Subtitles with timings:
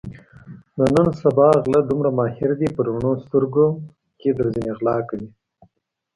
[0.77, 3.67] د نن سبا غله دومره ماهر دي په رڼو سترګو
[4.19, 5.29] کې درځنې غلا کوي.